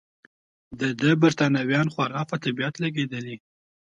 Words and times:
د 0.79 0.81
ده 1.01 1.11
بریتانویان 1.21 1.87
خورا 1.93 2.21
په 2.29 2.35
طبیعت 2.43 2.75
لګېدل. 2.83 3.25